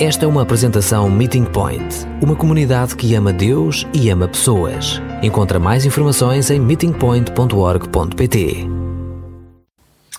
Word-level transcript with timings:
Esta 0.00 0.24
é 0.24 0.28
uma 0.28 0.42
apresentação 0.42 1.10
Meeting 1.10 1.44
Point, 1.44 2.06
uma 2.22 2.36
comunidade 2.36 2.94
que 2.94 3.16
ama 3.16 3.32
Deus 3.32 3.84
e 3.92 4.08
ama 4.10 4.28
pessoas. 4.28 5.02
Encontra 5.24 5.58
mais 5.58 5.84
informações 5.84 6.52
em 6.52 6.60
meetingpoint.org.pt. 6.60 8.64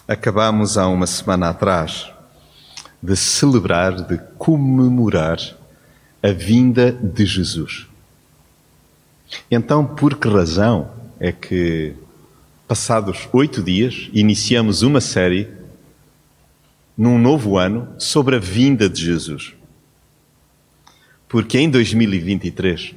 Acabamos 0.06 0.78
há 0.78 0.86
uma 0.90 1.08
semana 1.08 1.48
atrás 1.48 2.12
de 3.02 3.16
celebrar, 3.16 4.06
de 4.06 4.18
comemorar 4.38 5.40
a 6.22 6.32
vinda 6.34 6.92
de 6.92 7.26
Jesus. 7.26 7.88
Então, 9.50 9.86
por 9.86 10.18
que 10.18 10.28
razão 10.28 10.90
é 11.22 11.32
que, 11.32 11.94
passados 12.68 13.30
oito 13.32 13.64
dias, 13.64 14.10
iniciamos 14.12 14.82
uma 14.82 15.00
série 15.00 15.48
num 16.98 17.18
novo 17.18 17.58
ano 17.58 17.88
sobre 17.98 18.36
a 18.36 18.40
vinda 18.40 18.90
de 18.90 19.06
Jesus? 19.06 19.58
Porque 21.30 21.60
em 21.60 21.70
2023 21.70 22.96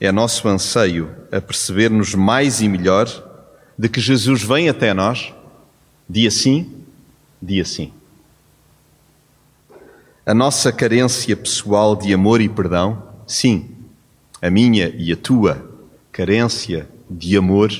é 0.00 0.10
nosso 0.10 0.48
anseio 0.48 1.08
a 1.30 1.40
perceber-nos 1.40 2.16
mais 2.16 2.60
e 2.60 2.68
melhor 2.68 3.06
de 3.78 3.88
que 3.88 4.00
Jesus 4.00 4.42
vem 4.42 4.68
até 4.68 4.92
nós 4.92 5.32
dia 6.08 6.30
sim, 6.32 6.70
dia 7.40 7.64
sim. 7.64 7.92
A 10.26 10.34
nossa 10.34 10.72
carência 10.72 11.36
pessoal 11.36 11.94
de 11.94 12.12
amor 12.12 12.40
e 12.40 12.48
perdão, 12.48 13.02
sim, 13.26 13.70
a 14.42 14.50
minha 14.50 14.88
e 14.88 15.12
a 15.12 15.16
tua 15.16 15.70
carência 16.10 16.88
de 17.08 17.36
amor 17.36 17.70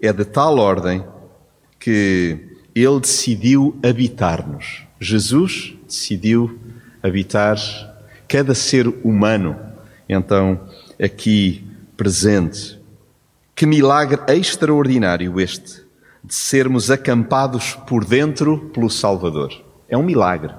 é 0.00 0.12
de 0.12 0.24
tal 0.24 0.58
ordem 0.58 1.04
que 1.80 2.38
ele 2.74 3.00
decidiu 3.00 3.78
habitar-nos. 3.82 4.82
Jesus 5.00 5.74
decidiu 5.86 6.58
habitar 7.02 7.56
cada 8.28 8.54
ser 8.54 8.86
humano, 9.02 9.56
então, 10.08 10.60
aqui 11.02 11.64
presente. 11.96 12.78
Que 13.54 13.66
milagre 13.66 14.20
extraordinário 14.28 15.40
este, 15.40 15.82
de 16.22 16.34
sermos 16.34 16.90
acampados 16.90 17.74
por 17.86 18.04
dentro 18.04 18.70
pelo 18.72 18.90
Salvador. 18.90 19.50
É 19.88 19.96
um 19.96 20.02
milagre. 20.02 20.52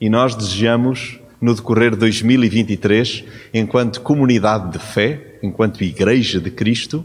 E 0.00 0.10
nós 0.10 0.34
desejamos, 0.34 1.18
no 1.40 1.54
decorrer 1.54 1.92
de 1.92 1.98
2023, 1.98 3.24
enquanto 3.54 4.00
comunidade 4.00 4.72
de 4.72 4.78
fé, 4.78 5.38
enquanto 5.42 5.84
Igreja 5.84 6.40
de 6.40 6.50
Cristo, 6.50 7.04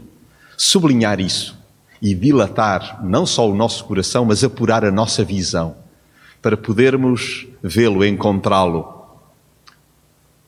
sublinhar 0.56 1.20
isso 1.20 1.58
e 2.02 2.14
dilatar 2.14 3.00
não 3.04 3.24
só 3.24 3.48
o 3.48 3.54
nosso 3.54 3.84
coração, 3.84 4.24
mas 4.24 4.42
apurar 4.42 4.84
a 4.84 4.90
nossa 4.90 5.24
visão, 5.24 5.76
para 6.42 6.56
podermos 6.56 7.46
vê-lo, 7.62 8.04
encontrá-lo 8.04 9.01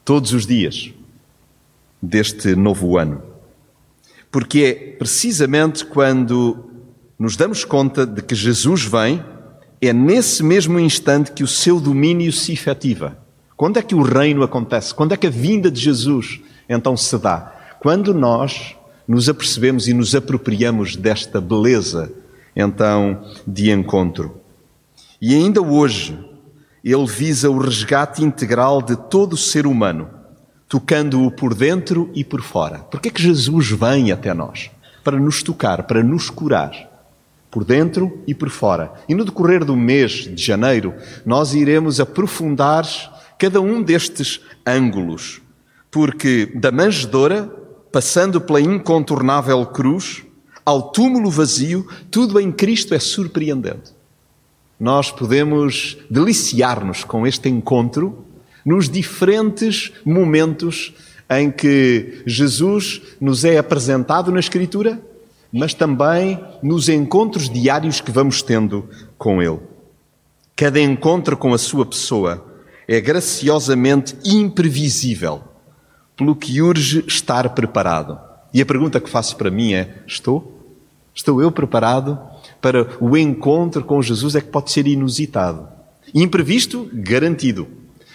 todos 0.05 0.33
os 0.33 0.47
dias 0.47 0.93
deste 2.01 2.55
novo 2.55 2.99
ano. 2.99 3.23
Porque 4.31 4.61
é 4.61 4.97
precisamente 4.97 5.85
quando 5.85 6.71
nos 7.19 7.37
damos 7.37 7.65
conta 7.65 8.07
de 8.07 8.21
que 8.23 8.35
Jesus 8.35 8.85
vem, 8.85 9.25
é 9.81 9.93
nesse 9.93 10.43
mesmo 10.43 10.79
instante 10.79 11.33
que 11.33 11.45
o 11.45 11.49
seu 11.49 11.81
domínio 11.81 12.33
se 12.33 12.53
efetiva. 12.53 13.17
Quando 13.57 13.79
é 13.79 13.83
que 13.83 13.95
o 13.95 14.03
reino 14.03 14.43
acontece? 14.43 14.95
Quando 14.95 15.13
é 15.13 15.17
que 15.17 15.27
a 15.27 15.31
vinda 15.31 15.71
de 15.71 15.81
Jesus 15.81 16.41
então 16.69 16.97
se 16.97 17.17
dá? 17.19 17.55
Quando 17.81 18.13
nós 18.13 18.77
nos 19.07 19.29
apercebemos 19.29 19.87
e 19.87 19.95
nos 19.95 20.15
apropriamos 20.15 20.97
desta 20.97 21.41
beleza 21.41 22.13
então 22.57 23.25
de 23.47 23.71
encontro. 23.71 24.41
E 25.21 25.35
ainda 25.35 25.61
hoje, 25.63 26.19
ele 26.85 27.07
visa 27.07 27.49
o 27.49 27.57
resgate 27.57 28.23
integral 28.23 28.83
de 28.83 28.95
todo 28.95 29.33
o 29.33 29.39
ser 29.39 29.67
humano, 29.67 30.11
tocando-o 30.69 31.31
por 31.31 31.55
dentro 31.55 32.11
e 32.15 32.23
por 32.23 32.43
fora. 32.43 32.81
Porque 32.81 33.09
é 33.09 33.11
que 33.11 33.23
Jesus 33.23 33.71
vem 33.71 34.13
até 34.13 34.35
nós? 34.35 34.71
Para 35.03 35.19
nos 35.19 35.43
tocar, 35.43 35.85
para 35.85 36.03
nos 36.03 36.29
curar, 36.29 36.91
por 37.51 37.65
dentro 37.65 38.23
e 38.27 38.35
por 38.35 38.51
fora. 38.51 38.93
E 39.09 39.15
no 39.15 39.25
decorrer 39.25 39.65
do 39.65 39.75
mês 39.75 40.13
de 40.35 40.43
janeiro, 40.43 40.93
nós 41.25 41.55
iremos 41.55 42.01
aprofundar 42.01 42.85
cada 43.39 43.63
um 43.63 43.83
destes 43.83 44.43
ângulos, 44.67 45.41
porque 45.91 46.53
da 46.55 46.71
manjedoura, 46.71 47.51
passando 47.91 48.43
pela 48.43 48.61
incontornável 48.61 49.65
cruz, 49.65 50.23
ao 50.67 50.91
túmulo 50.91 51.31
vazio, 51.31 51.87
tudo 52.11 52.39
em 52.39 52.53
Cristo 52.53 52.95
é 52.95 52.99
surpreendente 52.99 53.94
nós 54.85 55.11
podemos 55.11 55.97
deliciar-nos 56.11 57.05
com 57.05 57.27
este 57.27 57.49
encontro 57.49 58.23
nos 58.67 58.87
diferentes 58.87 59.91
momentos 60.05 60.93
em 61.31 61.51
que 61.51 62.23
Jesus 62.27 63.01
nos 63.19 63.47
é 63.47 63.57
apresentado 63.57 64.31
na 64.31 64.39
Escritura, 64.39 65.01
mas 65.51 65.73
também 65.73 66.39
nos 66.63 66.91
encontros 66.91 67.49
diários 67.49 68.03
que 68.03 68.11
vamos 68.11 68.43
tendo 68.43 68.87
com 69.17 69.41
Ele. 69.41 69.59
Cada 70.55 70.79
encontro 70.79 71.35
com 71.35 71.55
a 71.55 71.59
Sua 71.59 71.87
pessoa 71.87 72.47
é 72.87 73.01
graciosamente 73.01 74.15
imprevisível, 74.23 75.45
pelo 76.15 76.37
que 76.37 76.61
urge 76.61 77.03
estar 77.09 77.49
preparado. 77.55 78.21
E 78.53 78.61
a 78.61 78.67
pergunta 78.67 79.01
que 79.01 79.09
faço 79.09 79.35
para 79.37 79.51
mim 79.51 79.73
é: 79.73 80.03
estou? 80.07 80.63
Estou 81.15 81.41
eu 81.41 81.51
preparado 81.51 82.34
para 82.65 82.97
o 82.99 83.15
encontro 83.15 83.85
com 83.85 84.01
Jesus 84.01 84.35
é 84.35 84.41
que 84.41 84.49
pode 84.49 84.73
ser 84.73 84.87
inusitado. 84.87 85.69
Imprevisto, 86.15 86.89
garantido. 86.95 87.69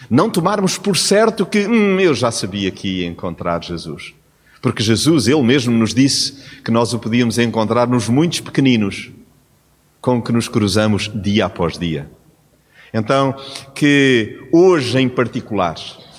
Não 0.09 0.27
tomarmos 0.27 0.75
por 0.75 0.97
certo 0.97 1.45
que 1.45 1.67
hum, 1.67 1.99
eu 1.99 2.15
já 2.15 2.31
sabia 2.31 2.71
que 2.71 3.01
ia 3.01 3.07
encontrar 3.07 3.63
Jesus. 3.63 4.11
Porque 4.59 4.81
Jesus, 4.81 5.27
Ele 5.27 5.43
mesmo 5.43 5.77
nos 5.77 5.93
disse 5.93 6.33
que 6.65 6.71
nós 6.71 6.95
o 6.95 6.97
podíamos 6.97 7.37
encontrar 7.37 7.87
nos 7.87 8.09
muitos 8.09 8.39
pequeninos 8.39 9.11
com 10.01 10.19
que 10.19 10.31
nos 10.31 10.47
cruzamos 10.47 11.11
dia 11.13 11.45
após 11.45 11.77
dia. 11.77 12.09
Então, 12.91 13.35
que 13.75 14.47
hoje 14.51 14.97
em 14.97 15.07
particular, 15.07 15.75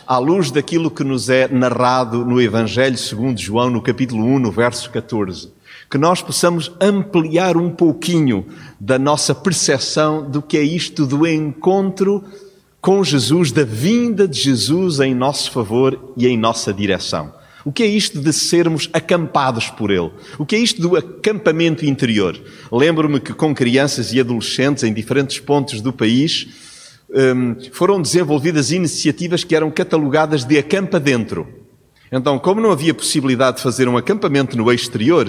à 0.06 0.18
luz 0.18 0.52
daquilo 0.52 0.88
que 0.88 1.02
nos 1.02 1.28
é 1.28 1.48
narrado 1.48 2.24
no 2.24 2.40
Evangelho 2.40 2.96
segundo 2.96 3.40
João, 3.40 3.70
no 3.70 3.82
capítulo 3.82 4.24
1, 4.24 4.38
no 4.38 4.52
verso 4.52 4.88
14, 4.88 5.52
que 5.90 5.98
nós 5.98 6.22
possamos 6.22 6.70
ampliar 6.80 7.56
um 7.56 7.68
pouquinho 7.68 8.46
da 8.78 8.96
nossa 8.96 9.34
percepção 9.34 10.30
do 10.30 10.40
que 10.40 10.56
é 10.56 10.62
isto 10.62 11.04
do 11.04 11.26
encontro 11.26 12.22
com 12.80 13.02
Jesus, 13.02 13.50
da 13.50 13.64
vinda 13.64 14.28
de 14.28 14.40
Jesus 14.40 15.00
em 15.00 15.14
nosso 15.14 15.50
favor 15.50 16.12
e 16.16 16.28
em 16.28 16.38
nossa 16.38 16.72
direção. 16.72 17.34
O 17.64 17.72
que 17.72 17.82
é 17.82 17.86
isto 17.86 18.20
de 18.20 18.32
sermos 18.32 18.88
acampados 18.92 19.68
por 19.68 19.90
Ele? 19.90 20.10
O 20.38 20.46
que 20.46 20.56
é 20.56 20.58
isto 20.60 20.80
do 20.80 20.96
acampamento 20.96 21.84
interior? 21.84 22.40
Lembro-me 22.72 23.20
que 23.20 23.34
com 23.34 23.54
crianças 23.54 24.12
e 24.12 24.20
adolescentes 24.20 24.84
em 24.84 24.94
diferentes 24.94 25.40
pontos 25.40 25.80
do 25.82 25.92
país 25.92 26.48
hum, 27.10 27.56
foram 27.72 28.00
desenvolvidas 28.00 28.70
iniciativas 28.70 29.44
que 29.44 29.54
eram 29.54 29.70
catalogadas 29.70 30.44
de 30.44 30.56
acampa 30.56 30.98
dentro. 30.98 31.59
Então, 32.12 32.38
como 32.40 32.60
não 32.60 32.72
havia 32.72 32.92
possibilidade 32.92 33.58
de 33.58 33.62
fazer 33.62 33.86
um 33.86 33.96
acampamento 33.96 34.56
no 34.56 34.72
exterior, 34.72 35.28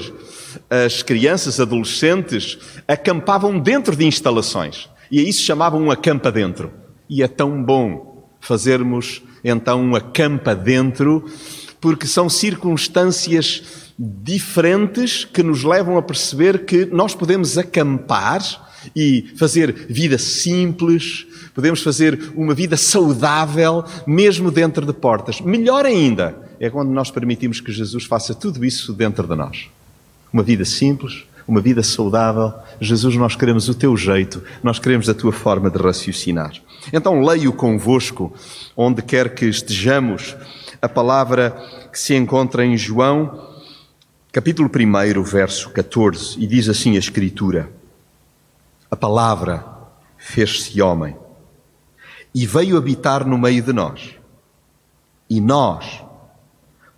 as 0.70 1.04
crianças, 1.04 1.60
adolescentes, 1.60 2.58
acampavam 2.88 3.60
dentro 3.60 3.96
de 3.96 4.06
instalações. 4.06 4.90
E 5.12 5.20
a 5.20 5.24
isso 5.24 5.44
chamavam 5.44 5.84
um 5.84 5.92
acampa 5.92 6.32
dentro. 6.32 6.72
E 7.08 7.22
é 7.22 7.28
tão 7.28 7.62
bom 7.62 8.28
fazermos 8.40 9.22
então 9.44 9.82
um 9.82 9.96
acampa 9.96 10.56
dentro, 10.56 11.26
porque 11.80 12.08
são 12.08 12.28
circunstâncias 12.28 13.92
diferentes 14.00 15.24
que 15.24 15.44
nos 15.44 15.64
levam 15.64 15.98
a 15.98 16.02
perceber 16.02 16.66
que 16.66 16.86
nós 16.86 17.14
podemos 17.14 17.58
acampar 17.58 18.42
e 18.96 19.32
fazer 19.38 19.86
vida 19.88 20.18
simples, 20.18 21.28
podemos 21.54 21.84
fazer 21.84 22.32
uma 22.36 22.56
vida 22.56 22.76
saudável, 22.76 23.84
mesmo 24.08 24.50
dentro 24.50 24.84
de 24.84 24.94
portas. 24.94 25.40
Melhor 25.42 25.86
ainda 25.86 26.51
é 26.62 26.70
quando 26.70 26.92
nós 26.92 27.10
permitimos 27.10 27.60
que 27.60 27.72
Jesus 27.72 28.06
faça 28.06 28.36
tudo 28.36 28.64
isso 28.64 28.94
dentro 28.94 29.28
de 29.28 29.34
nós. 29.34 29.68
Uma 30.32 30.44
vida 30.44 30.64
simples, 30.64 31.26
uma 31.48 31.60
vida 31.60 31.82
saudável. 31.82 32.54
Jesus, 32.80 33.16
nós 33.16 33.36
queremos 33.36 33.68
o 33.68 33.74
teu 33.74 33.98
jeito, 33.98 34.44
nós 34.62 34.78
queremos 34.78 35.10
a 35.10 35.14
tua 35.16 35.32
forma 35.32 35.72
de 35.72 35.80
raciocinar. 35.80 36.54
Então 36.94 37.20
leio 37.22 37.52
convosco, 37.52 38.32
onde 38.78 39.02
quer 39.02 39.34
que 39.34 39.46
estejamos, 39.46 40.38
a 40.80 40.88
palavra 40.88 41.50
que 41.92 41.98
se 41.98 42.14
encontra 42.14 42.64
em 42.64 42.78
João, 42.78 43.50
capítulo 44.32 44.70
1, 44.70 45.24
verso 45.24 45.72
14, 45.72 46.40
e 46.40 46.46
diz 46.46 46.70
assim 46.70 46.96
a 46.96 47.00
Escritura: 47.00 47.72
A 48.92 48.96
palavra 48.96 49.66
fez-se 50.16 50.80
homem 50.80 51.16
e 52.36 52.46
veio 52.46 52.78
habitar 52.78 53.26
no 53.26 53.40
meio 53.40 53.64
de 53.64 53.74
nós. 53.74 54.12
E 55.28 55.42
nós 55.42 56.04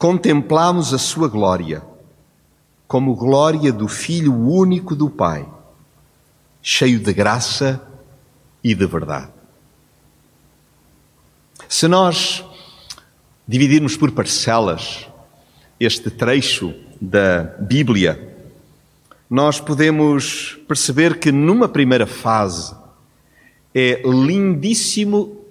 contemplamos 0.04 0.94
a 0.94 0.98
sua 0.98 1.30
glória 1.30 1.82
como 2.90 3.16
glória 3.16 3.72
do 3.72 3.88
Filho 3.88 4.36
único 4.36 4.98
do 4.98 5.10
Pai, 5.10 5.48
cheio 6.62 7.00
de 7.00 7.14
graça 7.14 7.82
e 8.62 8.76
de 8.76 8.86
verdade. 8.86 9.32
Se 11.70 11.88
nós 11.88 12.44
dividirmos 13.48 13.96
por 13.96 14.12
parcelas 14.12 15.08
este 15.80 16.10
trecho 16.10 16.74
da 17.00 17.44
Bíblia, 17.62 18.36
nós 19.30 19.62
podemos 19.62 20.60
perceber 20.68 21.18
que 21.18 21.32
numa 21.32 21.70
primeira 21.70 22.06
fase 22.06 22.76
é 23.74 24.02
lindíssimo 24.04 25.46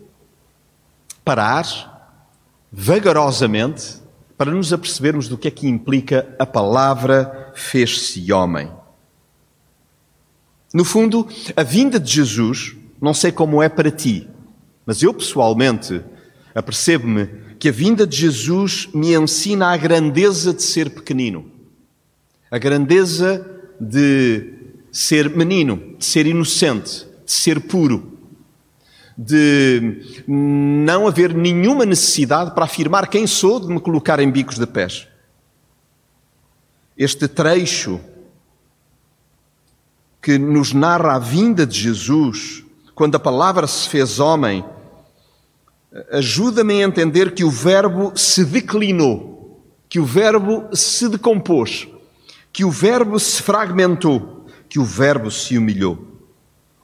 parar 1.25 2.21
vagarosamente 2.71 4.02
para 4.43 4.51
nos 4.51 4.73
apercebermos 4.73 5.29
do 5.29 5.39
que 5.39 5.47
é 5.47 5.53
que 5.53 5.69
implica 5.69 6.35
a 6.37 6.45
palavra 6.45 7.53
fez-se 7.55 8.33
homem. 8.33 8.69
No 10.75 10.85
fundo, 10.85 11.29
a 11.55 11.63
vinda 11.63 12.01
de 12.01 12.11
Jesus, 12.11 12.75
não 13.01 13.15
sei 13.15 13.31
como 13.31 13.63
é 13.63 13.69
para 13.69 13.89
ti, 13.89 14.29
mas 14.85 15.01
eu 15.01 15.15
pessoalmente 15.15 16.03
apercebo-me 16.53 17.29
que 17.57 17.69
a 17.69 17.71
vinda 17.71 18.05
de 18.05 18.17
Jesus 18.17 18.89
me 18.93 19.15
ensina 19.15 19.69
a 19.69 19.77
grandeza 19.77 20.53
de 20.53 20.65
ser 20.65 20.91
pequenino, 20.91 21.49
a 22.51 22.59
grandeza 22.59 23.49
de 23.81 24.55
ser 24.91 25.31
menino, 25.31 25.95
de 25.99 26.05
ser 26.05 26.27
inocente, 26.27 27.07
de 27.25 27.31
ser 27.31 27.61
puro, 27.61 28.12
de 29.17 30.23
não 30.27 31.07
haver 31.07 31.35
nenhuma 31.35 31.85
necessidade 31.85 32.53
para 32.55 32.65
afirmar 32.65 33.09
quem 33.09 33.27
sou, 33.27 33.61
de 33.61 33.69
me 33.69 33.81
colocar 33.81 34.21
em 34.21 34.31
bicos 34.31 34.59
de 34.59 34.67
pés. 34.67 35.09
Este 36.97 37.29
trecho 37.29 38.01
que 40.21 40.39
nos 40.39 40.73
narra 40.73 41.17
a 41.17 41.19
vinda 41.19 41.67
de 41.67 41.79
Jesus, 41.79 42.65
quando 42.95 43.17
a 43.17 43.21
palavra 43.21 43.67
se 43.67 43.89
fez 43.89 44.21
homem, 44.21 44.65
ajuda-me 46.13 46.83
a 46.83 46.87
entender 46.87 47.35
que 47.35 47.45
o 47.45 47.51
Verbo 47.51 48.13
se 48.15 48.45
declinou, 48.45 49.61
que 49.89 49.99
o 49.99 50.05
Verbo 50.05 50.69
se 50.73 51.09
decompôs, 51.09 51.89
que 52.53 52.65
o 52.65 52.71
Verbo 52.71 53.19
se 53.19 53.43
fragmentou, 53.43 54.47
que 54.69 54.79
o 54.79 54.85
Verbo 54.85 55.31
se 55.31 55.59
humilhou. 55.59 56.12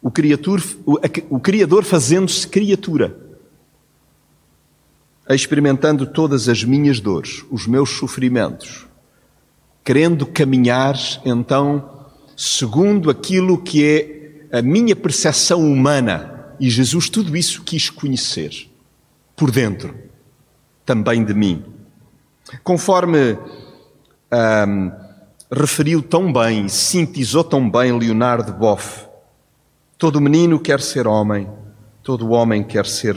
O, 0.00 0.10
criatur, 0.10 0.62
o, 0.86 1.40
Criador 1.40 1.84
fazendo-se 1.84 2.46
criatura, 2.46 3.16
experimentando 5.28 6.06
todas 6.06 6.48
as 6.48 6.62
minhas 6.64 7.00
dores, 7.00 7.44
os 7.50 7.66
meus 7.66 7.90
sofrimentos, 7.90 8.86
querendo 9.84 10.24
caminhar 10.24 10.96
então 11.24 12.06
segundo 12.36 13.10
aquilo 13.10 13.58
que 13.60 13.84
é 13.84 14.58
a 14.58 14.62
minha 14.62 14.94
percepção 14.94 15.60
humana. 15.60 16.54
E 16.60 16.70
Jesus 16.70 17.08
tudo 17.08 17.36
isso 17.36 17.62
quis 17.62 17.90
conhecer 17.90 18.68
por 19.36 19.50
dentro, 19.50 19.94
também 20.86 21.24
de 21.24 21.34
mim. 21.34 21.64
Conforme 22.62 23.38
referiu 25.50 26.02
tão 26.02 26.32
bem, 26.32 26.68
sintetizou 26.68 27.42
tão 27.44 27.68
bem 27.68 27.96
Leonardo 27.98 28.52
Boff, 28.52 29.07
todo 29.98 30.20
menino 30.20 30.60
quer 30.60 30.80
ser 30.80 31.08
homem, 31.08 31.48
todo 32.04 32.30
homem 32.30 32.62
quer 32.62 32.86
ser 32.86 33.16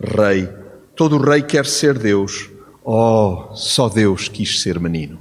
rei, 0.00 0.48
todo 0.96 1.16
rei 1.16 1.42
quer 1.42 1.64
ser 1.64 1.96
Deus. 1.96 2.50
Oh, 2.84 3.54
só 3.54 3.88
Deus 3.88 4.28
quis 4.28 4.60
ser 4.60 4.80
menino. 4.80 5.20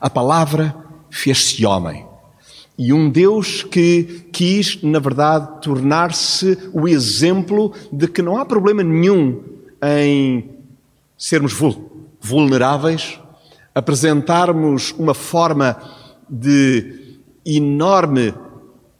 A 0.00 0.10
palavra 0.10 0.74
fez-se 1.08 1.64
homem. 1.64 2.04
E 2.76 2.92
um 2.92 3.08
Deus 3.08 3.62
que 3.62 4.26
quis, 4.32 4.82
na 4.82 4.98
verdade, 4.98 5.60
tornar-se 5.60 6.58
o 6.72 6.88
exemplo 6.88 7.72
de 7.92 8.08
que 8.08 8.22
não 8.22 8.36
há 8.36 8.44
problema 8.44 8.82
nenhum 8.82 9.42
em 9.80 10.50
sermos 11.16 11.52
vulneráveis, 12.20 13.20
apresentarmos 13.74 14.92
uma 14.98 15.14
forma 15.14 15.76
de 16.28 17.18
enorme 17.44 18.34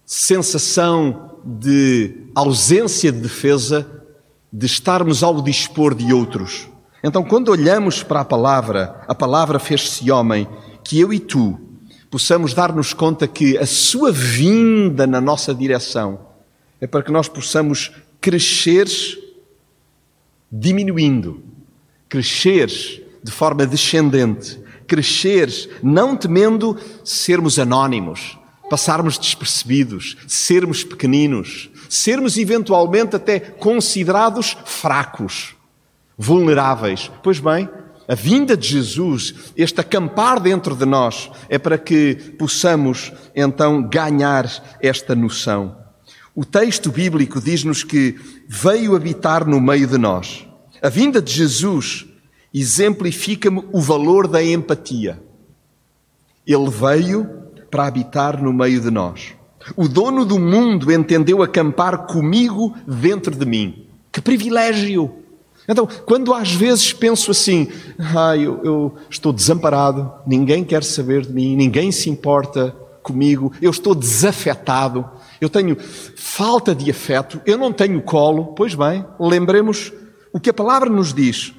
sensação 0.04 1.31
de 1.44 2.26
ausência 2.34 3.10
de 3.10 3.20
defesa, 3.20 3.86
de 4.52 4.66
estarmos 4.66 5.22
ao 5.22 5.40
dispor 5.40 5.94
de 5.94 6.12
outros. 6.12 6.68
Então, 7.02 7.24
quando 7.24 7.48
olhamos 7.48 8.02
para 8.02 8.20
a 8.20 8.24
palavra, 8.24 9.02
a 9.08 9.14
palavra 9.14 9.58
fez-se 9.58 10.10
homem, 10.10 10.46
que 10.84 11.00
eu 11.00 11.12
e 11.12 11.18
tu 11.18 11.58
possamos 12.10 12.52
dar-nos 12.52 12.92
conta 12.92 13.26
que 13.26 13.56
a 13.56 13.64
sua 13.64 14.12
vinda 14.12 15.06
na 15.06 15.20
nossa 15.20 15.54
direção 15.54 16.20
é 16.80 16.86
para 16.86 17.02
que 17.02 17.10
nós 17.10 17.26
possamos 17.28 17.90
crescer 18.20 18.86
diminuindo, 20.50 21.42
crescer 22.08 22.68
de 23.22 23.32
forma 23.32 23.64
descendente, 23.64 24.60
crescer 24.86 25.80
não 25.82 26.14
temendo 26.14 26.76
sermos 27.02 27.58
anónimos, 27.58 28.38
passarmos 28.72 29.18
despercebidos, 29.18 30.16
sermos 30.26 30.82
pequeninos, 30.82 31.68
sermos 31.90 32.38
eventualmente 32.38 33.14
até 33.14 33.38
considerados 33.38 34.56
fracos, 34.64 35.54
vulneráveis. 36.16 37.10
Pois 37.22 37.38
bem, 37.38 37.68
a 38.08 38.14
vinda 38.14 38.56
de 38.56 38.66
Jesus, 38.66 39.52
este 39.54 39.82
acampar 39.82 40.40
dentro 40.40 40.74
de 40.74 40.86
nós, 40.86 41.30
é 41.50 41.58
para 41.58 41.76
que 41.76 42.14
possamos 42.38 43.12
então 43.36 43.82
ganhar 43.82 44.50
esta 44.80 45.14
noção. 45.14 45.76
O 46.34 46.42
texto 46.42 46.90
bíblico 46.90 47.42
diz-nos 47.42 47.84
que 47.84 48.18
veio 48.48 48.96
habitar 48.96 49.46
no 49.46 49.60
meio 49.60 49.86
de 49.86 49.98
nós. 49.98 50.48
A 50.80 50.88
vinda 50.88 51.20
de 51.20 51.30
Jesus 51.30 52.06
exemplifica-me 52.54 53.68
o 53.70 53.82
valor 53.82 54.26
da 54.26 54.42
empatia. 54.42 55.22
Ele 56.46 56.70
veio 56.70 57.41
para 57.72 57.86
habitar 57.86 58.42
no 58.42 58.52
meio 58.52 58.82
de 58.82 58.90
nós. 58.90 59.32
O 59.74 59.88
dono 59.88 60.26
do 60.26 60.38
mundo 60.38 60.92
entendeu 60.92 61.42
acampar 61.42 62.06
comigo 62.06 62.74
dentro 62.86 63.34
de 63.34 63.46
mim. 63.46 63.86
Que 64.12 64.20
privilégio! 64.20 65.10
Então, 65.66 65.88
quando 66.04 66.34
às 66.34 66.52
vezes 66.52 66.92
penso 66.92 67.30
assim, 67.30 67.68
ah, 68.14 68.36
eu, 68.36 68.60
eu 68.62 68.94
estou 69.08 69.32
desamparado, 69.32 70.12
ninguém 70.26 70.64
quer 70.64 70.84
saber 70.84 71.22
de 71.22 71.32
mim, 71.32 71.56
ninguém 71.56 71.90
se 71.90 72.10
importa 72.10 72.76
comigo, 73.02 73.50
eu 73.62 73.70
estou 73.70 73.94
desafetado, 73.94 75.08
eu 75.40 75.48
tenho 75.48 75.74
falta 76.14 76.74
de 76.74 76.90
afeto, 76.90 77.40
eu 77.46 77.56
não 77.56 77.72
tenho 77.72 78.02
colo. 78.02 78.52
Pois 78.54 78.74
bem, 78.74 79.02
lembremos 79.18 79.92
o 80.30 80.38
que 80.38 80.50
a 80.50 80.54
palavra 80.54 80.90
nos 80.90 81.14
diz: 81.14 81.54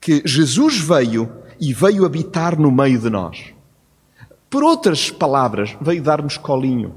que 0.00 0.22
Jesus 0.24 0.78
veio 0.78 1.30
e 1.60 1.74
veio 1.74 2.06
habitar 2.06 2.58
no 2.58 2.70
meio 2.70 2.98
de 2.98 3.10
nós. 3.10 3.57
Por 4.50 4.62
outras 4.62 5.10
palavras, 5.10 5.76
veio 5.80 6.02
dar-nos 6.02 6.36
colinho. 6.36 6.94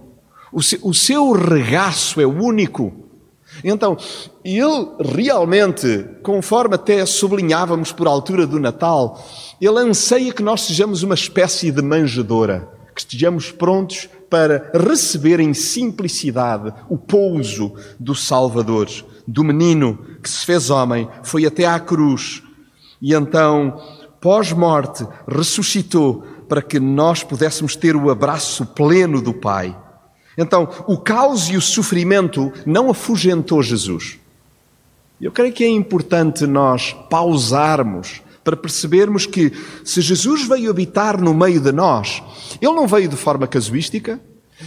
O 0.51 0.93
seu, 0.93 1.31
regaço 1.31 2.19
é 2.19 2.25
único. 2.25 2.93
Então, 3.63 3.97
ele 4.43 4.87
realmente, 4.99 6.05
conforme 6.23 6.75
até 6.75 7.05
sublinhávamos 7.05 7.91
por 7.91 8.07
altura 8.07 8.47
do 8.47 8.59
Natal, 8.59 9.21
ele 9.59 9.79
anseia 9.79 10.33
que 10.33 10.43
nós 10.43 10.61
sejamos 10.61 11.03
uma 11.03 11.15
espécie 11.15 11.71
de 11.71 11.81
manjedora, 11.81 12.69
que 12.95 13.01
estejamos 13.01 13.51
prontos 13.51 14.09
para 14.29 14.71
receber 14.73 15.39
em 15.39 15.53
simplicidade 15.53 16.73
o 16.89 16.97
pouso 16.97 17.73
do 17.99 18.15
Salvador, 18.15 18.87
do 19.27 19.43
menino 19.43 19.99
que 20.21 20.29
se 20.29 20.45
fez 20.45 20.69
homem, 20.69 21.07
foi 21.23 21.45
até 21.45 21.65
à 21.65 21.79
cruz 21.79 22.41
e 23.01 23.15
então, 23.15 23.81
pós-morte, 24.21 25.05
ressuscitou 25.27 26.23
para 26.51 26.61
que 26.61 26.81
nós 26.81 27.23
pudéssemos 27.23 27.77
ter 27.77 27.95
o 27.95 28.09
abraço 28.09 28.65
pleno 28.65 29.21
do 29.21 29.33
Pai. 29.33 29.73
Então, 30.37 30.67
o 30.85 30.97
caos 30.97 31.49
e 31.49 31.55
o 31.55 31.61
sofrimento 31.61 32.51
não 32.65 32.89
afugentou 32.89 33.63
Jesus. 33.63 34.19
Eu 35.21 35.31
creio 35.31 35.53
que 35.53 35.63
é 35.63 35.69
importante 35.69 36.45
nós 36.45 36.93
pausarmos 37.09 38.21
para 38.43 38.57
percebermos 38.57 39.25
que 39.25 39.53
se 39.85 40.01
Jesus 40.01 40.45
veio 40.45 40.69
habitar 40.69 41.21
no 41.21 41.33
meio 41.33 41.61
de 41.61 41.71
nós, 41.71 42.21
ele 42.61 42.73
não 42.73 42.85
veio 42.85 43.07
de 43.07 43.15
forma 43.15 43.47
casuística, 43.47 44.19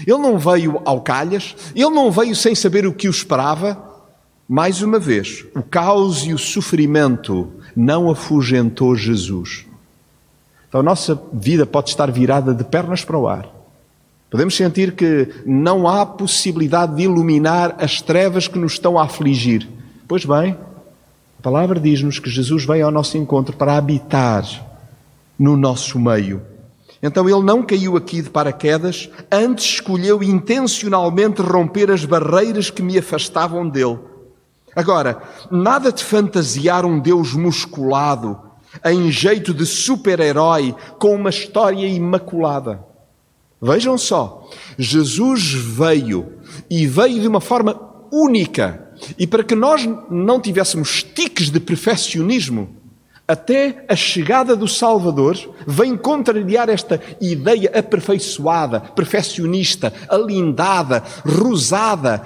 ele 0.07 0.17
não 0.17 0.39
veio 0.39 0.81
ao 0.87 1.03
calhas, 1.03 1.55
ele 1.77 1.91
não 1.91 2.11
veio 2.11 2.35
sem 2.35 2.55
saber 2.55 2.87
o 2.87 2.95
que 2.95 3.09
o 3.09 3.11
esperava. 3.11 4.09
Mais 4.49 4.81
uma 4.81 4.99
vez, 4.99 5.45
o 5.55 5.63
caos 5.63 6.25
e 6.25 6.33
o 6.33 6.39
sofrimento 6.39 7.53
não 7.77 8.11
afugentou 8.11 8.97
Jesus. 8.97 9.67
Então 10.75 10.81
a 10.81 10.85
nossa 10.85 11.23
vida 11.33 11.65
pode 11.65 11.91
estar 11.91 12.11
virada 12.11 12.53
de 12.53 12.65
pernas 12.65 13.05
para 13.05 13.17
o 13.17 13.29
ar. 13.29 13.47
Podemos 14.29 14.57
sentir 14.57 14.97
que 14.97 15.29
não 15.47 15.87
há 15.87 16.05
possibilidade 16.05 16.97
de 16.97 17.03
iluminar 17.05 17.77
as 17.79 18.03
trevas 18.03 18.49
que 18.49 18.59
nos 18.59 18.73
estão 18.73 18.99
a 18.99 19.05
afligir. 19.05 19.69
Pois 20.09 20.25
bem, 20.25 20.59
a 21.39 21.43
palavra 21.45 21.79
diz-nos 21.79 22.19
que 22.19 22.29
Jesus 22.29 22.65
veio 22.65 22.87
ao 22.87 22.91
nosso 22.91 23.17
encontro 23.17 23.57
para 23.57 23.77
habitar 23.77 24.45
no 25.39 25.57
nosso 25.57 25.97
meio. 25.97 26.43
Então 27.01 27.29
ele 27.29 27.45
não 27.45 27.63
caiu 27.63 27.97
aqui 27.97 28.21
de 28.21 28.31
paraquedas, 28.31 29.09
antes 29.31 29.75
escolheu 29.75 30.25
intencionalmente 30.25 31.41
romper 31.41 31.93
as 31.93 32.05
barreiras 32.05 32.69
que 32.69 32.83
me 32.83 32.99
afastavam 32.99 33.69
dele. 33.69 34.01
Agora, 34.75 35.23
nada 35.53 35.93
de 35.93 36.03
fantasiar 36.03 36.85
um 36.85 36.99
Deus 36.99 37.33
musculado, 37.33 38.41
em 38.85 39.11
jeito 39.11 39.53
de 39.53 39.67
super-herói, 39.67 40.75
com 40.99 41.15
uma 41.15 41.31
história 41.31 41.87
imaculada. 41.87 42.85
Vejam 43.61 43.97
só, 43.97 44.49
Jesus 44.79 45.53
veio 45.53 46.35
e 46.69 46.87
veio 46.87 47.21
de 47.21 47.29
uma 47.29 47.41
forma 47.41 47.81
única. 48.13 48.91
E 49.19 49.27
para 49.27 49.43
que 49.43 49.55
nós 49.55 49.89
não 50.11 50.41
tivéssemos 50.41 51.03
tiques 51.03 51.51
de 51.51 51.59
perfeccionismo, 51.59 52.77
até 53.27 53.85
a 53.89 53.97
chegada 53.97 54.55
do 54.55 54.69
Salvador 54.69 55.39
vem 55.67 55.97
contrariar 55.97 56.69
esta 56.69 57.01
ideia 57.21 57.73
aperfeiçoada, 57.75 58.81
perfeccionista, 58.81 59.93
alindada, 60.09 61.03
rosada, 61.25 62.23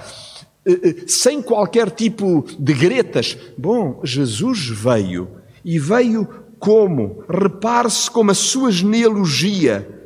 eh, 0.65 0.79
eh, 0.83 0.95
sem 1.07 1.41
qualquer 1.41 1.89
tipo 1.89 2.45
de 2.59 2.73
gretas. 2.73 3.37
Bom, 3.57 4.01
Jesus 4.03 4.67
veio 4.67 5.38
e 5.63 5.79
veio 5.79 6.27
como? 6.59 7.23
Repare-se 7.29 8.09
como 8.09 8.31
a 8.31 8.33
sua 8.33 8.71
genealogia 8.71 9.99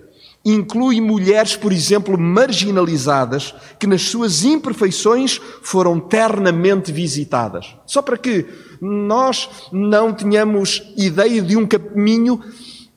inclui 0.45 0.99
mulheres, 0.99 1.55
por 1.55 1.71
exemplo, 1.71 2.17
marginalizadas, 2.19 3.55
que 3.79 3.87
nas 3.87 4.01
suas 4.01 4.43
imperfeições 4.43 5.39
foram 5.61 5.99
ternamente 5.99 6.91
visitadas. 6.91 7.75
Só 7.85 8.01
para 8.01 8.17
que 8.17 8.45
nós 8.81 9.49
não 9.71 10.13
tenhamos 10.13 10.83
ideia 10.97 11.41
de 11.41 11.55
um 11.55 11.65
caminho 11.65 12.41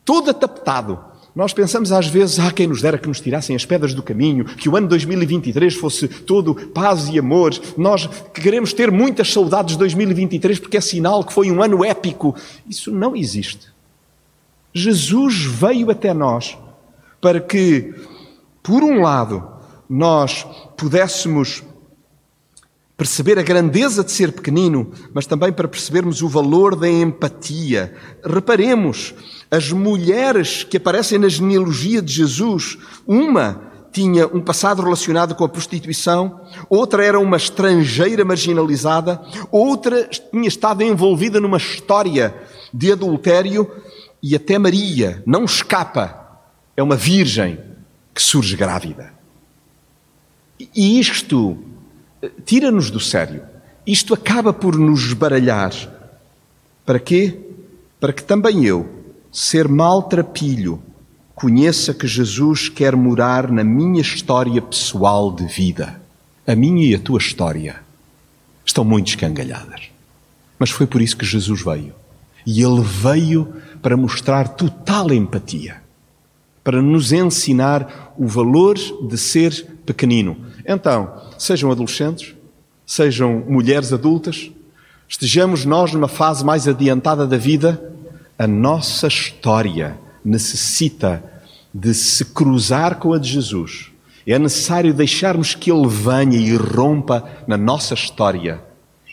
todo 0.04 0.30
adaptado. 0.30 0.98
Nós 1.36 1.52
pensamos 1.52 1.92
às 1.92 2.06
vezes, 2.06 2.38
ah, 2.38 2.50
quem 2.50 2.66
nos 2.66 2.80
dera 2.80 2.96
que 2.96 3.06
nos 3.06 3.20
tirassem 3.20 3.54
as 3.54 3.66
pedras 3.66 3.92
do 3.92 4.02
caminho, 4.02 4.46
que 4.46 4.70
o 4.70 4.74
ano 4.74 4.88
2023 4.88 5.74
fosse 5.74 6.08
todo 6.08 6.54
paz 6.54 7.10
e 7.10 7.18
amor. 7.18 7.52
Nós 7.76 8.08
queremos 8.32 8.72
ter 8.72 8.90
muitas 8.90 9.30
saudades 9.30 9.74
de 9.74 9.78
2023 9.80 10.58
porque 10.58 10.78
é 10.78 10.80
sinal 10.80 11.22
que 11.22 11.34
foi 11.34 11.50
um 11.50 11.62
ano 11.62 11.84
épico. 11.84 12.34
Isso 12.66 12.90
não 12.90 13.14
existe. 13.14 13.68
Jesus 14.72 15.44
veio 15.44 15.90
até 15.90 16.14
nós 16.14 16.56
para 17.20 17.38
que, 17.38 17.94
por 18.62 18.82
um 18.82 19.02
lado, 19.02 19.46
nós 19.90 20.46
pudéssemos 20.74 21.62
perceber 22.96 23.38
a 23.38 23.42
grandeza 23.42 24.02
de 24.02 24.10
ser 24.10 24.32
pequenino, 24.32 24.90
mas 25.12 25.26
também 25.26 25.52
para 25.52 25.68
percebermos 25.68 26.22
o 26.22 26.28
valor 26.28 26.74
da 26.74 26.88
empatia. 26.88 27.94
Reparemos, 28.24 29.14
as 29.50 29.70
mulheres 29.70 30.64
que 30.64 30.78
aparecem 30.78 31.18
na 31.18 31.28
genealogia 31.28 32.00
de 32.00 32.12
Jesus, 32.12 32.78
uma 33.06 33.66
tinha 33.92 34.26
um 34.26 34.40
passado 34.40 34.82
relacionado 34.82 35.34
com 35.34 35.44
a 35.44 35.48
prostituição, 35.48 36.40
outra 36.68 37.04
era 37.04 37.18
uma 37.18 37.36
estrangeira 37.36 38.24
marginalizada, 38.24 39.20
outra 39.50 40.06
tinha 40.06 40.48
estado 40.48 40.82
envolvida 40.82 41.40
numa 41.40 41.56
história 41.56 42.34
de 42.72 42.92
adultério 42.92 43.70
e 44.22 44.36
até 44.36 44.58
Maria 44.58 45.22
não 45.26 45.44
escapa 45.44 46.26
é 46.76 46.82
uma 46.82 46.96
virgem 46.96 47.58
que 48.14 48.22
surge 48.22 48.54
grávida. 48.54 49.14
E 50.74 51.00
isto 51.00 51.56
tira-nos 52.44 52.90
do 52.90 53.00
sério. 53.00 53.42
Isto 53.86 54.14
acaba 54.14 54.52
por 54.52 54.76
nos 54.76 55.12
baralhar. 55.12 55.72
Para 56.84 56.98
quê? 56.98 57.38
Para 58.00 58.12
que 58.12 58.22
também 58.22 58.64
eu, 58.64 58.88
ser 59.30 59.68
maltrapilho, 59.68 60.82
conheça 61.34 61.94
que 61.94 62.06
Jesus 62.06 62.68
quer 62.68 62.96
morar 62.96 63.50
na 63.50 63.62
minha 63.62 64.00
história 64.00 64.60
pessoal 64.60 65.32
de 65.32 65.46
vida. 65.46 66.00
A 66.46 66.54
minha 66.54 66.86
e 66.86 66.94
a 66.94 66.98
tua 66.98 67.18
história 67.18 67.76
estão 68.64 68.84
muito 68.84 69.08
escangalhadas. 69.08 69.90
Mas 70.58 70.70
foi 70.70 70.86
por 70.86 71.00
isso 71.00 71.16
que 71.16 71.26
Jesus 71.26 71.62
veio. 71.62 71.92
E 72.44 72.62
ele 72.62 72.80
veio 72.82 73.52
para 73.82 73.96
mostrar 73.96 74.48
total 74.48 75.12
empatia 75.12 75.86
para 76.66 76.82
nos 76.82 77.12
ensinar 77.12 78.12
o 78.18 78.26
valor 78.26 78.74
de 78.74 79.16
ser 79.16 79.78
pequenino. 79.86 80.36
Então, 80.66 81.22
sejam 81.38 81.70
adolescentes, 81.70 82.34
sejam 82.84 83.44
mulheres 83.48 83.92
adultas, 83.92 84.50
estejamos 85.08 85.64
nós 85.64 85.92
numa 85.92 86.08
fase 86.08 86.44
mais 86.44 86.66
adiantada 86.66 87.26
da 87.26 87.36
vida, 87.36 87.80
a 88.36 88.46
nossa 88.46 89.06
história 89.06 89.96
necessita 90.24 91.22
de 91.72 91.94
se 91.94 92.24
cruzar 92.24 92.96
com 92.96 93.12
a 93.12 93.18
de 93.18 93.28
Jesus. 93.28 93.92
É 94.26 94.38
necessário 94.38 94.92
deixarmos 94.92 95.54
que 95.54 95.70
Ele 95.70 95.86
venha 95.86 96.36
e 96.36 96.56
rompa 96.56 97.24
na 97.46 97.56
nossa 97.56 97.94
história, 97.94 98.60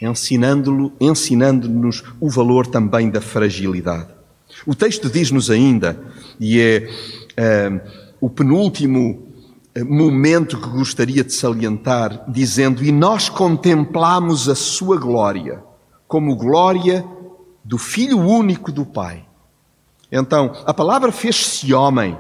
ensinando-nos 0.02 0.92
ensinando 1.00 1.70
o 2.20 2.30
valor 2.30 2.66
também 2.66 3.12
da 3.12 3.22
fragilidade. 3.22 4.08
O 4.66 4.74
texto 4.74 5.10
diz-nos 5.10 5.52
ainda, 5.52 6.00
e 6.40 6.60
é 6.60 6.90
uh, 7.38 7.82
o 8.20 8.30
penúltimo 8.30 9.33
momento 9.82 10.60
que 10.60 10.70
gostaria 10.70 11.24
de 11.24 11.34
salientar, 11.34 12.24
dizendo: 12.28 12.84
E 12.84 12.92
nós 12.92 13.30
contemplamos 13.30 14.48
a 14.48 14.56
sua 14.56 14.98
glória, 14.98 15.64
como 16.08 16.36
glória 16.36 17.06
do 17.64 17.78
Filho 17.78 18.20
único 18.20 18.72
do 18.72 18.86
Pai. 18.86 19.26
Então, 20.12 20.52
a 20.66 20.74
palavra 20.74 21.12
fez-se 21.12 21.74
homem 21.74 22.16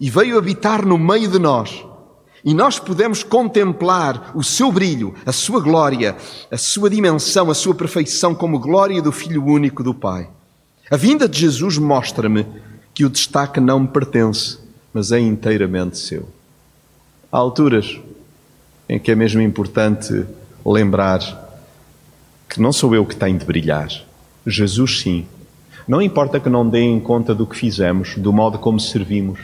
e 0.00 0.10
veio 0.10 0.36
habitar 0.36 0.84
no 0.84 0.98
meio 0.98 1.28
de 1.28 1.38
nós. 1.38 1.84
E 2.44 2.54
nós 2.54 2.78
podemos 2.78 3.22
contemplar 3.22 4.32
o 4.34 4.42
seu 4.42 4.72
brilho, 4.72 5.14
a 5.26 5.30
sua 5.30 5.60
glória, 5.60 6.16
a 6.50 6.56
sua 6.56 6.88
dimensão, 6.88 7.50
a 7.50 7.54
sua 7.54 7.74
perfeição 7.74 8.34
como 8.34 8.58
glória 8.58 9.00
do 9.02 9.12
Filho 9.12 9.44
único 9.44 9.82
do 9.82 9.94
Pai. 9.94 10.28
A 10.90 10.96
vinda 10.96 11.28
de 11.28 11.38
Jesus 11.38 11.76
mostra-me 11.78 12.46
que 12.94 13.04
o 13.04 13.10
destaque 13.10 13.60
não 13.60 13.80
me 13.80 13.88
pertence, 13.88 14.58
mas 14.92 15.12
é 15.12 15.20
inteiramente 15.20 15.98
seu. 15.98 16.39
Há 17.32 17.38
alturas 17.38 18.00
em 18.88 18.98
que 18.98 19.12
é 19.12 19.14
mesmo 19.14 19.40
importante 19.40 20.26
lembrar 20.66 21.20
que 22.48 22.60
não 22.60 22.72
sou 22.72 22.92
eu 22.92 23.06
que 23.06 23.14
tenho 23.14 23.38
de 23.38 23.44
brilhar, 23.44 23.88
Jesus 24.44 25.00
sim. 25.00 25.26
Não 25.86 26.02
importa 26.02 26.40
que 26.40 26.48
não 26.48 26.68
deem 26.68 26.98
conta 26.98 27.32
do 27.32 27.46
que 27.46 27.54
fizemos, 27.54 28.16
do 28.16 28.32
modo 28.32 28.58
como 28.58 28.80
servimos, 28.80 29.38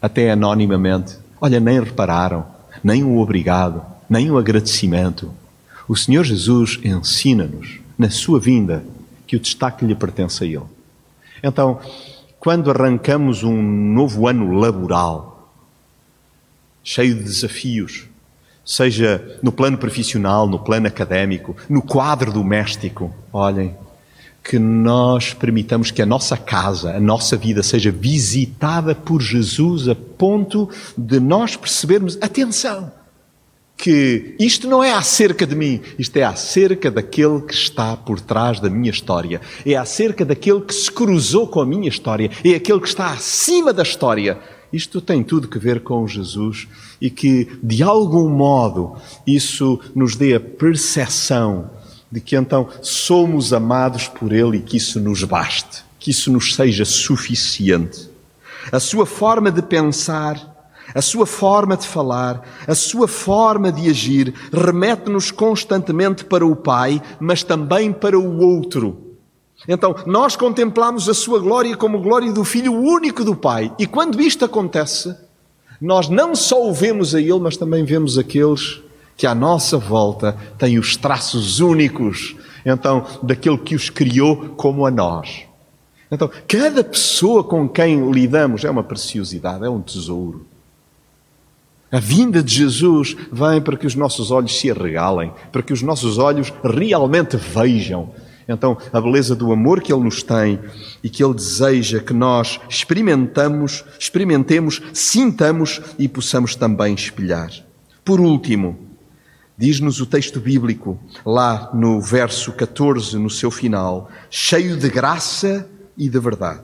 até 0.00 0.30
anonimamente. 0.30 1.16
Olha, 1.40 1.58
nem 1.58 1.80
repararam, 1.80 2.46
nem 2.84 3.02
o 3.02 3.18
obrigado, 3.18 3.82
nem 4.08 4.30
o 4.30 4.38
agradecimento. 4.38 5.32
O 5.88 5.96
Senhor 5.96 6.22
Jesus 6.22 6.78
ensina-nos, 6.84 7.80
na 7.98 8.10
sua 8.10 8.38
vinda, 8.38 8.84
que 9.26 9.34
o 9.34 9.40
destaque 9.40 9.84
lhe 9.84 9.94
pertence 9.96 10.44
a 10.44 10.46
Ele. 10.46 10.62
Então, 11.42 11.80
quando 12.38 12.70
arrancamos 12.70 13.42
um 13.42 13.60
novo 13.60 14.28
ano 14.28 14.52
laboral, 14.52 15.33
cheio 16.84 17.14
de 17.14 17.24
desafios, 17.24 18.04
seja 18.64 19.38
no 19.42 19.50
plano 19.50 19.78
profissional, 19.78 20.46
no 20.46 20.58
plano 20.58 20.86
académico, 20.86 21.56
no 21.68 21.82
quadro 21.82 22.30
doméstico, 22.30 23.12
olhem, 23.32 23.74
que 24.44 24.58
nós 24.58 25.32
permitamos 25.32 25.90
que 25.90 26.02
a 26.02 26.06
nossa 26.06 26.36
casa, 26.36 26.94
a 26.94 27.00
nossa 27.00 27.34
vida 27.34 27.62
seja 27.62 27.90
visitada 27.90 28.94
por 28.94 29.20
Jesus 29.22 29.88
a 29.88 29.94
ponto 29.94 30.68
de 30.96 31.18
nós 31.18 31.56
percebermos, 31.56 32.18
atenção, 32.20 32.92
que 33.76 34.36
isto 34.38 34.68
não 34.68 34.84
é 34.84 34.92
acerca 34.92 35.46
de 35.46 35.56
mim, 35.56 35.80
isto 35.98 36.16
é 36.18 36.22
acerca 36.22 36.90
daquele 36.90 37.40
que 37.40 37.54
está 37.54 37.96
por 37.96 38.20
trás 38.20 38.60
da 38.60 38.68
minha 38.68 38.90
história, 38.90 39.40
é 39.64 39.74
acerca 39.74 40.24
daquele 40.26 40.60
que 40.60 40.74
se 40.74 40.92
cruzou 40.92 41.48
com 41.48 41.60
a 41.60 41.66
minha 41.66 41.88
história, 41.88 42.30
é 42.44 42.54
aquele 42.54 42.80
que 42.80 42.88
está 42.88 43.10
acima 43.10 43.72
da 43.72 43.82
história. 43.82 44.38
Isto 44.74 45.00
tem 45.00 45.22
tudo 45.22 45.46
que 45.46 45.58
ver 45.58 45.80
com 45.80 46.06
Jesus 46.08 46.66
e 47.00 47.08
que, 47.08 47.58
de 47.62 47.80
algum 47.80 48.28
modo, 48.28 48.96
isso 49.24 49.78
nos 49.94 50.16
dê 50.16 50.34
a 50.34 50.40
percepção 50.40 51.70
de 52.10 52.20
que 52.20 52.34
então 52.34 52.68
somos 52.82 53.52
amados 53.52 54.08
por 54.08 54.32
Ele 54.32 54.56
e 54.56 54.62
que 54.62 54.76
isso 54.76 54.98
nos 54.98 55.22
baste, 55.22 55.84
que 55.98 56.10
isso 56.10 56.32
nos 56.32 56.56
seja 56.56 56.84
suficiente. 56.84 58.10
A 58.72 58.80
sua 58.80 59.06
forma 59.06 59.52
de 59.52 59.62
pensar 59.62 60.52
a 60.94 61.00
sua 61.00 61.26
forma 61.26 61.76
de 61.76 61.88
falar, 61.88 62.46
a 62.68 62.74
sua 62.74 63.08
forma 63.08 63.72
de 63.72 63.88
agir, 63.88 64.34
remete-nos 64.52 65.30
constantemente 65.30 66.24
para 66.24 66.46
o 66.46 66.54
Pai, 66.54 67.02
mas 67.18 67.42
também 67.42 67.92
para 67.92 68.18
o 68.18 68.38
outro. 68.38 69.03
Então, 69.66 69.94
nós 70.06 70.36
contemplamos 70.36 71.08
a 71.08 71.14
sua 71.14 71.38
glória 71.38 71.76
como 71.76 72.00
glória 72.00 72.32
do 72.32 72.44
Filho 72.44 72.72
único 72.72 73.24
do 73.24 73.34
Pai. 73.34 73.72
E 73.78 73.86
quando 73.86 74.20
isto 74.20 74.44
acontece, 74.44 75.16
nós 75.80 76.08
não 76.08 76.34
só 76.34 76.68
o 76.68 76.72
vemos 76.72 77.14
a 77.14 77.20
Ele, 77.20 77.40
mas 77.40 77.56
também 77.56 77.84
vemos 77.84 78.18
aqueles 78.18 78.82
que 79.16 79.26
à 79.26 79.34
nossa 79.34 79.78
volta 79.78 80.36
têm 80.58 80.78
os 80.78 80.96
traços 80.96 81.60
únicos, 81.60 82.36
então, 82.66 83.06
daquele 83.22 83.58
que 83.58 83.74
os 83.74 83.90
criou 83.90 84.50
como 84.56 84.86
a 84.86 84.90
nós. 84.90 85.42
Então, 86.10 86.30
cada 86.46 86.82
pessoa 86.82 87.42
com 87.42 87.68
quem 87.68 88.10
lidamos 88.10 88.64
é 88.64 88.70
uma 88.70 88.82
preciosidade, 88.82 89.64
é 89.64 89.68
um 89.68 89.80
tesouro. 89.80 90.46
A 91.90 92.00
vinda 92.00 92.42
de 92.42 92.54
Jesus 92.54 93.16
vem 93.30 93.60
para 93.60 93.76
que 93.76 93.86
os 93.86 93.94
nossos 93.94 94.30
olhos 94.30 94.58
se 94.58 94.70
arregalem, 94.70 95.32
para 95.52 95.62
que 95.62 95.72
os 95.72 95.82
nossos 95.82 96.18
olhos 96.18 96.52
realmente 96.62 97.36
vejam. 97.36 98.10
Então, 98.48 98.76
a 98.92 99.00
beleza 99.00 99.34
do 99.34 99.52
amor 99.52 99.80
que 99.80 99.92
Ele 99.92 100.04
nos 100.04 100.22
tem 100.22 100.60
e 101.02 101.08
que 101.08 101.24
Ele 101.24 101.34
deseja 101.34 102.00
que 102.00 102.12
nós 102.12 102.60
experimentamos, 102.68 103.84
experimentemos, 103.98 104.82
sintamos 104.92 105.80
e 105.98 106.06
possamos 106.08 106.54
também 106.54 106.94
espelhar. 106.94 107.50
Por 108.04 108.20
último, 108.20 108.78
diz-nos 109.56 110.00
o 110.00 110.06
texto 110.06 110.40
bíblico, 110.40 110.98
lá 111.24 111.70
no 111.72 112.00
verso 112.00 112.52
14, 112.52 113.18
no 113.18 113.30
seu 113.30 113.50
final, 113.50 114.10
cheio 114.30 114.76
de 114.76 114.90
graça 114.90 115.68
e 115.96 116.08
de 116.08 116.18
verdade. 116.18 116.62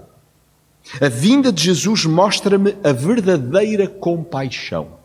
A 1.00 1.08
vinda 1.08 1.52
de 1.52 1.62
Jesus 1.62 2.04
mostra-me 2.04 2.76
a 2.82 2.92
verdadeira 2.92 3.86
compaixão. 3.86 4.98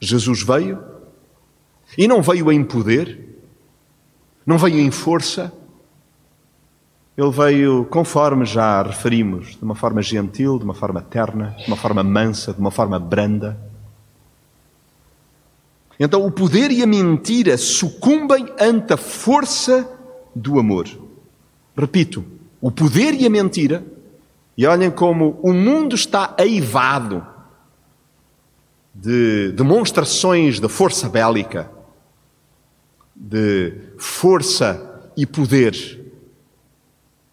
Jesus 0.00 0.42
veio 0.42 0.82
e 1.96 2.08
não 2.08 2.22
veio 2.22 2.50
em 2.50 2.64
poder, 2.64 3.31
não 4.46 4.58
veio 4.58 4.78
em 4.78 4.90
força, 4.90 5.52
ele 7.16 7.30
veio, 7.30 7.84
conforme 7.84 8.44
já 8.46 8.82
referimos, 8.82 9.56
de 9.56 9.62
uma 9.62 9.74
forma 9.74 10.00
gentil, 10.00 10.58
de 10.58 10.64
uma 10.64 10.74
forma 10.74 11.02
terna, 11.02 11.54
de 11.58 11.66
uma 11.66 11.76
forma 11.76 12.02
mansa, 12.02 12.54
de 12.54 12.60
uma 12.60 12.70
forma 12.70 12.98
branda. 12.98 13.58
Então 16.00 16.24
o 16.26 16.32
poder 16.32 16.72
e 16.72 16.82
a 16.82 16.86
mentira 16.86 17.58
sucumbem 17.58 18.46
ante 18.58 18.94
a 18.94 18.96
força 18.96 19.88
do 20.34 20.58
amor. 20.58 20.88
Repito, 21.76 22.24
o 22.60 22.70
poder 22.70 23.14
e 23.14 23.26
a 23.26 23.30
mentira, 23.30 23.84
e 24.56 24.66
olhem 24.66 24.90
como 24.90 25.38
o 25.42 25.52
mundo 25.52 25.94
está 25.94 26.34
aivado 26.38 27.26
de 28.94 29.52
demonstrações 29.52 30.60
de 30.60 30.68
força 30.68 31.08
bélica, 31.08 31.70
de 33.14 33.72
força 33.98 35.10
e 35.16 35.26
poder, 35.26 36.00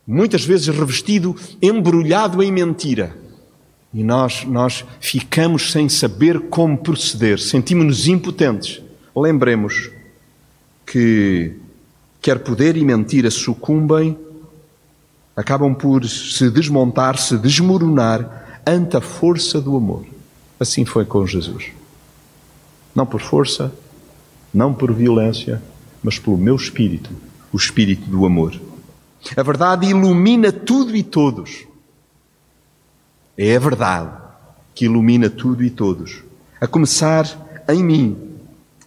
muitas 0.06 0.44
vezes 0.44 0.68
revestido, 0.68 1.36
embrulhado 1.62 2.44
em 2.44 2.52
mentira. 2.52 3.16
E 3.94 4.04
nós, 4.04 4.44
nós 4.46 4.86
ficamos 5.00 5.72
sem 5.72 5.90
saber 5.90 6.40
como 6.50 6.78
proceder, 6.78 7.40
sentimos-nos 7.40 8.08
impotentes. 8.08 8.82
Lembremos 9.16 9.90
que 10.86 11.56
quer 12.22 12.40
poder 12.40 12.78
e 12.78 12.84
mentira 12.84 13.32
sucumbem, 13.32 14.18
acabam 15.36 15.74
por 15.74 16.06
se 16.06 16.50
desmontar, 16.50 17.18
se 17.18 17.38
desmoronar 17.38 18.62
ante 18.66 18.98
a 18.98 19.02
força 19.02 19.60
do 19.60 19.76
amor. 19.76 20.06
Assim 20.60 20.86
foi 20.86 21.06
com 21.06 21.26
Jesus. 21.26 21.72
Não 22.94 23.06
por 23.06 23.22
força, 23.22 23.74
não 24.54 24.74
por 24.74 24.92
violência, 24.94 25.62
mas 26.04 26.20
pelo 26.20 26.38
meu 26.38 26.56
espírito, 26.56 27.10
o 27.52 27.58
espírito 27.58 28.10
do 28.10 28.26
amor. 28.26 28.60
A 29.36 29.44
verdade 29.44 29.88
ilumina 29.88 30.52
tudo 30.52 30.96
e 30.96 31.04
todos. 31.04 31.66
É 33.38 33.56
a 33.56 33.60
verdade 33.60 34.12
que 34.74 34.86
ilumina 34.86 35.30
tudo 35.30 35.64
e 35.64 35.70
todos. 35.70 36.24
A 36.60 36.68
começar 36.68 37.26
em 37.68 37.84
mim, 37.84 38.18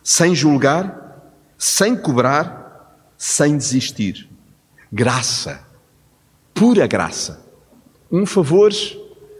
sem 0.03 0.35
julgar, 0.35 1.33
sem 1.59 1.97
cobrar, 1.97 3.13
sem 3.17 3.57
desistir. 3.57 4.29
Graça, 4.91 5.67
pura 6.55 6.87
graça. 6.87 7.45
Um 8.11 8.27
favor 8.27 8.73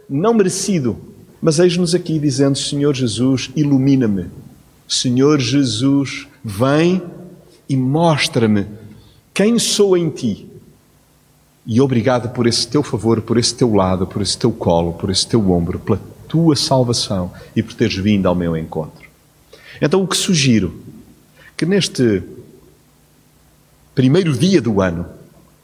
não 0.09 0.33
merecido 0.33 1.13
mas 1.43 1.59
eis-nos 1.59 1.93
aqui 1.93 2.17
dizendo: 2.17 2.57
Senhor 2.57 2.95
Jesus, 2.95 3.49
ilumina-me. 3.53 4.27
Senhor 4.87 5.41
Jesus, 5.41 6.25
vem 6.41 7.03
e 7.67 7.75
mostra-me 7.77 8.65
quem 9.33 9.57
sou 9.57 9.97
em 9.97 10.09
ti. 10.09 10.47
E 11.65 11.79
obrigado 11.79 12.29
por 12.29 12.45
esse 12.45 12.67
teu 12.67 12.83
favor, 12.83 13.21
por 13.21 13.37
esse 13.37 13.55
teu 13.55 13.73
lado, 13.73 14.05
por 14.05 14.21
esse 14.21 14.37
teu 14.37 14.51
colo, 14.51 14.93
por 14.93 15.09
esse 15.09 15.25
teu 15.25 15.51
ombro, 15.51 15.79
pela 15.79 15.99
tua 16.27 16.55
salvação 16.55 17.31
e 17.55 17.63
por 17.63 17.73
teres 17.73 17.95
vindo 17.95 18.27
ao 18.27 18.35
meu 18.35 18.57
encontro. 18.57 19.07
Então, 19.81 20.03
o 20.03 20.07
que 20.07 20.17
sugiro? 20.17 20.81
Que 21.55 21.65
neste 21.65 22.21
primeiro 23.95 24.33
dia 24.33 24.61
do 24.61 24.81
ano 24.81 25.05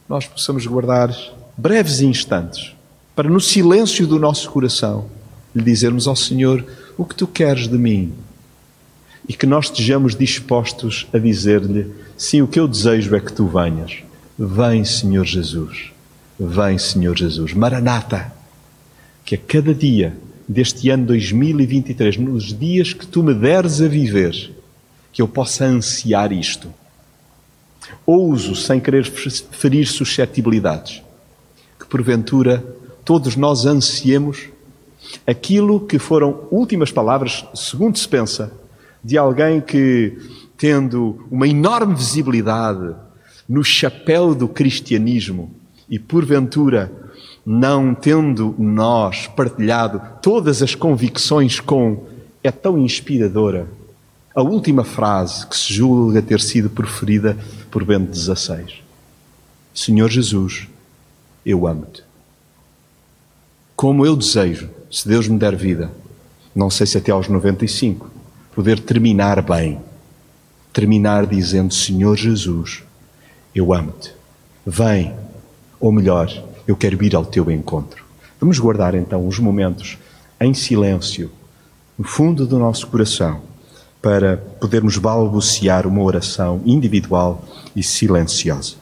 nós 0.08 0.26
possamos 0.26 0.66
guardar 0.66 1.16
breves 1.58 2.02
instantes 2.02 2.74
para, 3.16 3.30
no 3.30 3.42
silêncio 3.42 4.08
do 4.08 4.18
nosso 4.18 4.50
coração, 4.50 5.10
lhe 5.54 5.62
dizermos 5.64 6.08
ao 6.08 6.16
Senhor 6.16 6.66
o 6.98 7.04
que 7.04 7.16
tu 7.16 7.28
queres 7.28 7.68
de 7.68 7.78
mim. 7.78 8.14
E 9.30 9.34
que 9.34 9.46
nós 9.46 9.66
estejamos 9.66 10.16
dispostos 10.16 11.08
a 11.14 11.20
dizer-lhe: 11.20 11.94
sim, 12.18 12.42
o 12.42 12.48
que 12.48 12.60
eu 12.60 12.68
desejo 12.68 13.16
é 13.16 13.20
que 13.20 13.32
tu 13.32 13.46
venhas. 13.46 14.00
Vem, 14.38 14.84
Senhor 14.84 15.24
Jesus. 15.24 15.92
Vem, 16.40 16.80
Senhor 16.80 17.16
Jesus. 17.16 17.54
Maranata. 17.54 18.34
Que 19.24 19.36
a 19.36 19.38
cada 19.38 19.76
dia 19.76 20.18
deste 20.48 20.90
ano 20.90 21.06
2023, 21.06 22.18
nos 22.18 22.58
dias 22.58 22.92
que 22.92 23.06
tu 23.06 23.22
me 23.22 23.36
deres 23.36 23.80
a 23.80 23.88
viver, 23.88 24.52
que 25.14 25.22
eu 25.22 25.28
possa 25.28 25.66
ansiar 25.66 26.32
isto. 26.32 26.74
Ouso, 28.04 28.56
sem 28.56 28.80
querer 28.80 29.06
ferir 29.06 29.86
suscetibilidades, 29.86 31.04
que 31.80 31.86
porventura 31.86 32.66
todos 33.06 33.36
nós 33.36 33.68
ansiemos 33.68 34.48
aquilo 35.26 35.80
que 35.80 36.00
foram 36.00 36.48
últimas 36.50 36.92
palavras, 36.92 37.46
segundo 37.54 37.98
se 37.98 38.08
pensa, 38.08 38.52
de 39.04 39.18
alguém 39.18 39.62
que, 39.62 40.18
tendo 40.58 41.26
uma 41.32 41.48
enorme 41.48 41.96
visibilidade 41.96 42.96
no 43.48 43.64
chapéu 43.64 44.36
do 44.36 44.48
cristianismo 44.48 45.54
e, 45.90 45.98
porventura, 45.98 46.92
não 47.46 47.96
tendo 47.96 48.54
nós 48.60 49.28
partilhado 49.28 50.02
todas 50.22 50.62
as 50.62 50.76
convicções 50.76 51.60
com 51.60 52.06
é 52.44 52.52
tão 52.52 52.78
inspiradora 52.78 53.68
a 54.36 54.42
última 54.42 54.84
frase 54.84 55.46
que 55.48 55.58
se 55.58 55.74
julga 55.74 56.22
ter 56.22 56.40
sido 56.40 56.70
proferida 56.70 57.38
por 57.70 57.84
Bento 57.84 58.16
XVI. 58.16 58.82
Senhor 59.74 60.10
Jesus, 60.10 60.68
eu 61.46 61.68
amo-te. 61.68 62.04
Como 63.76 64.06
eu 64.06 64.16
desejo 64.16 64.70
se 64.92 65.08
Deus 65.08 65.28
me 65.28 65.38
der 65.38 65.56
vida, 65.56 65.92
não 66.56 66.70
sei 66.70 66.86
se 66.86 66.98
até 66.98 67.12
aos 67.12 67.28
95, 67.28 68.10
poder 68.54 68.80
terminar 68.80 69.42
bem. 69.42 69.80
Terminar 70.74 71.26
dizendo: 71.26 71.74
Senhor 71.74 72.16
Jesus, 72.16 72.84
eu 73.54 73.74
amo-te. 73.74 74.14
Vem, 74.66 75.14
ou 75.80 75.92
melhor, 75.92 76.32
eu 76.68 76.76
quero 76.76 77.04
ir 77.04 77.16
ao 77.16 77.26
teu 77.26 77.50
encontro. 77.50 78.06
Vamos 78.40 78.60
guardar 78.60 78.96
então 78.96 79.28
os 79.28 79.40
momentos 79.40 79.98
em 80.40 80.54
silêncio, 80.54 81.32
no 81.98 82.06
fundo 82.06 82.46
do 82.46 82.58
nosso 82.58 82.88
coração, 82.88 83.42
para 84.02 84.38
podermos 84.38 84.98
balbuciar 84.98 85.86
uma 85.86 86.02
oração 86.02 86.62
individual 86.66 87.44
e 87.76 87.84
silenciosa. 87.84 88.76